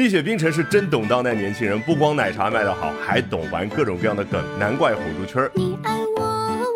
[0.00, 5.52] 蜜雪冰城是真懂当代年轻人，不光奶茶卖得好，还懂玩各种各样的梗，难怪火出圈儿。
[5.54, 6.22] 你爱我，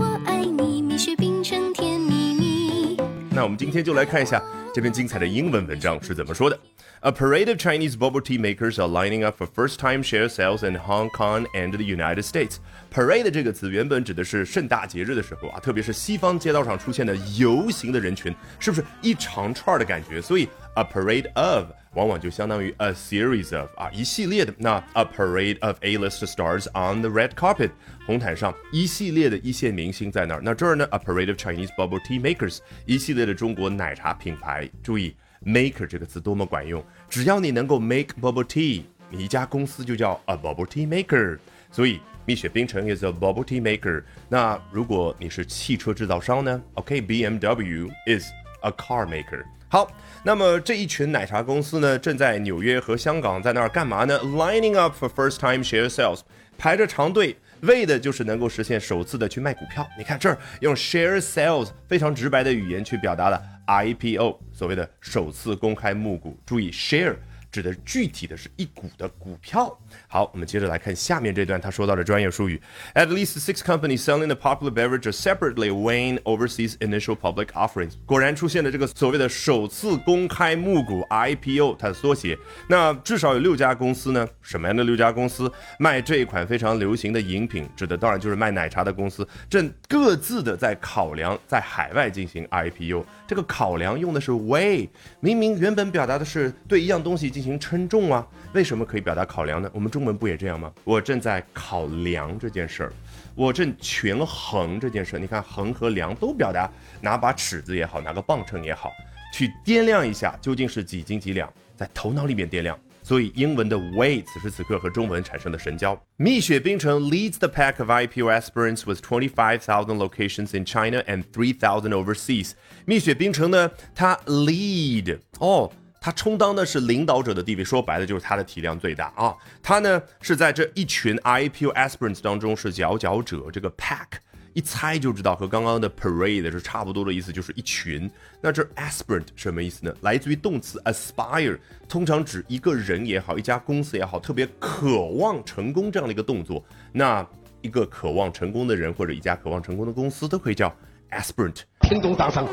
[0.00, 2.96] 我爱你，蜜雪冰城甜蜜蜜。
[3.30, 4.42] 那我们今天就来看一下
[4.74, 6.58] 这篇精彩的英文文章是怎么说的。
[7.02, 11.08] A parade of Chinese bubble tea makers are lining up for first-time share sales in Hong
[11.10, 12.56] Kong and the United States.
[12.92, 20.20] Parade 这个词原本指的是盛大节日的时候啊，特别是西方街道上出现的游行的人群，是不是一长串的感觉？
[20.20, 24.53] 所以 a parade of 往往就相当于 a series of 啊一系列的。
[24.57, 27.71] 那 a parade of A-list stars on the red carpet
[28.05, 30.41] 红毯上一系列的一线明星在那儿。
[30.43, 34.69] 那这儿呢，a parade of Chinese bubble tea makers 一系列的中国奶茶品牌。
[34.83, 41.39] 注意 maker 这个词多么管用，只要你能够 make bubble tea，你一家公司就叫 a bubble tea maker。
[41.71, 44.03] 所以蜜雪冰城 is a bubble tea maker。
[44.29, 46.61] 那如果你是汽车制造商呢？
[46.75, 48.27] OK，BMW、is
[48.61, 49.43] a car maker。
[49.72, 49.90] 好，
[50.22, 56.20] 那么这一群奶茶公司呢，正在纽约和香港在那儿干嘛呢？Lining up for first-time share sales，
[56.58, 59.88] 排着长队，为的就是能够实现首次的去卖股票。
[59.96, 66.38] 你看这儿用 share sales 非常直白的语言去表达了 IPO，所谓的首次公开募股。
[66.44, 67.16] 注意 share。
[67.52, 69.78] 指的具体的是一股的股票。
[70.08, 72.60] 好，我们接着来看下面这段他说到的专业术语。
[72.94, 77.92] At least six companies selling the popular beverage are separately weighing overseas initial public offerings。
[78.06, 82.38] 果然出现了这个所谓的首次公开募股 IPO，它的缩写。
[82.68, 84.26] 那至少有六家公司呢？
[84.40, 87.68] 什么样的六家公司卖这一款非常流行的饮品？
[87.76, 93.04] 指的当然就是卖奶茶的公司，正各自的在考量在海外进行 IPO。
[93.26, 94.88] 这个考量用的是 weigh，
[95.20, 99.68] 明明原本表达的是对一样东西进进行称重啊，为什么可以表达考量呢？
[99.74, 100.72] 我们中文不也这样吗？
[100.84, 102.92] 我正在考量这件事儿，
[103.34, 105.18] 我正权衡这件事儿。
[105.18, 108.92] 你看，衡和量都表达拿把尺子也好，拿个磅秤也好，
[109.34, 112.78] 去掂量一下究竟是几斤几两，在头脑里面掂量。
[113.02, 116.00] 所以英文的 weigh 此时此刻和中文产生了神交。
[116.16, 122.52] 蜜雪冰城 leads the pack of IPO aspirants with 25,000 locations in China and three thousand overseas。
[122.84, 125.72] 蜜雪冰城呢，它 lead 哦。
[126.02, 129.32] 它充当的是领导者的地位，说白了就是它的体量最大啊。
[129.62, 133.48] 它呢是在这一群 IPO aspirants 当中是佼佼者。
[133.52, 134.08] 这个 pack
[134.52, 138.10] 一猜就知道和刚刚的 parade 是差不多的意思，就是一群。
[138.40, 139.94] 那这 aspirant 什么意思呢？
[140.00, 141.56] 来自于动词 aspire，
[141.88, 146.64] 通常指一个人也好，一家公司也好，特别渴望成功这样的一个动作。
[146.92, 147.24] 那
[147.60, 150.74] 一个渴望成功的人或者一家渴望成功的公司都可以叫
[151.12, 151.60] aspirant。
[151.82, 152.44] 听懂掌声。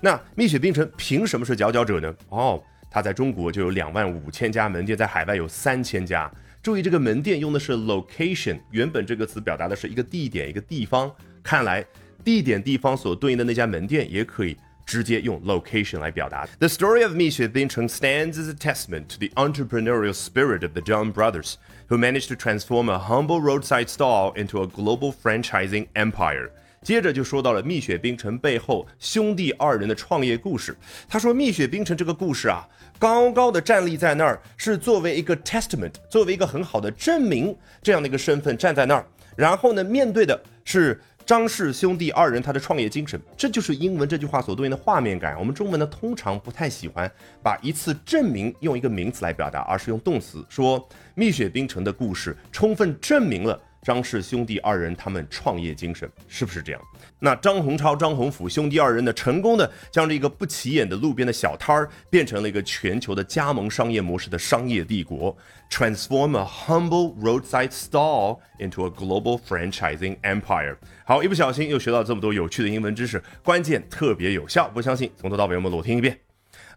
[0.00, 2.12] 那蜜雪冰城凭什么是佼佼者呢？
[2.28, 6.30] 哦，它在中国就有两万五千家门店，在海外有三千家。
[6.60, 11.12] 注意，这个门店用的是 location，原本这个词表达的是一个地点、一个地方。
[11.42, 11.84] 看来
[12.24, 16.46] 地点、地方所对应的那家门店也可以直接用 location 来表达。
[16.58, 21.54] The story of 蜜雪冰城 stands as a testament to the entrepreneurial spirit of the John brothers,
[21.88, 26.50] who managed to transform a humble roadside stall into a global franchising empire.
[26.83, 30.75] 接着就说到了蜜雪冰城背后兄弟二人的创业故事。
[31.07, 32.65] 他说，蜜雪冰城这个故事啊，
[32.97, 39.05] 高高的站立在那儿，是作为一个 testament，作为一个很好的证明，这样的一个身份站在那儿。
[39.35, 45.37] 然后呢，面对的是张氏兄弟二人他的创业精神，这就是英文这句话所对应的画面感。
[45.37, 47.11] 我们中文呢，通常不太喜欢
[47.43, 53.59] 把一次证明用一个名词来表达，而是用动词说蜜雪冰城的故事充分证明了。
[53.87, 56.81] 张氏兄弟二人他们创业精神是不是这样？
[57.19, 65.33] 那张洪超、张洪甫兄弟二人呢，成功的将这个不起眼的路边的小摊儿变成了一个全球的加盟商业模式的商业帝国
[65.71, 70.75] ，transform a humble roadside stall into a global franchising empire。
[71.05, 76.19] 好，一不小心又学到这么多有趣的英文知识，关键特别有效，不相信从头到尾我们裸听一遍。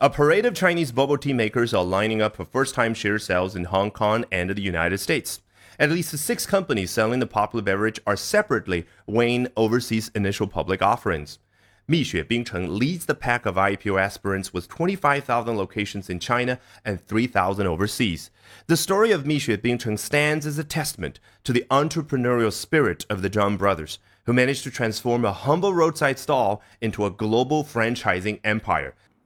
[0.00, 3.64] A parade of Chinese bubble tea makers are lining up for first-time share sales in
[3.64, 5.38] Hong Kong and the United States.
[5.80, 11.38] At least six companies selling the popular beverage are separately weighing overseas initial public offerings.
[11.86, 17.68] Mixue Bingcheng leads the pack of IPO aspirants with 25,000 locations in China and 3,000
[17.68, 18.32] overseas.
[18.66, 23.30] The story of Mixue Bingcheng stands as a testament to the entrepreneurial spirit of the
[23.30, 28.94] John brothers, who managed to transform a humble roadside stall into a global franchising empire